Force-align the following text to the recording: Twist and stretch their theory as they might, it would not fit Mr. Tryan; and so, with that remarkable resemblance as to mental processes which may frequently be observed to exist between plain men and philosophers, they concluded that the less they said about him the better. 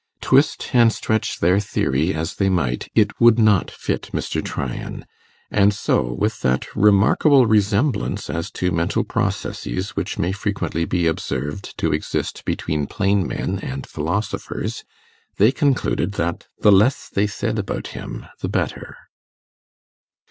Twist 0.19 0.71
and 0.73 0.91
stretch 0.91 1.37
their 1.41 1.59
theory 1.59 2.11
as 2.11 2.37
they 2.37 2.49
might, 2.49 2.87
it 2.95 3.11
would 3.21 3.37
not 3.37 3.69
fit 3.69 4.09
Mr. 4.11 4.43
Tryan; 4.43 5.05
and 5.51 5.75
so, 5.75 6.01
with 6.13 6.41
that 6.41 6.75
remarkable 6.75 7.45
resemblance 7.45 8.27
as 8.27 8.49
to 8.53 8.71
mental 8.71 9.03
processes 9.03 9.91
which 9.91 10.17
may 10.17 10.31
frequently 10.31 10.85
be 10.85 11.05
observed 11.05 11.77
to 11.77 11.93
exist 11.93 12.43
between 12.45 12.87
plain 12.87 13.27
men 13.27 13.59
and 13.59 13.85
philosophers, 13.85 14.83
they 15.37 15.51
concluded 15.51 16.13
that 16.13 16.47
the 16.61 16.71
less 16.71 17.07
they 17.07 17.27
said 17.27 17.59
about 17.59 17.89
him 17.89 18.25
the 18.39 18.49
better. 18.49 18.97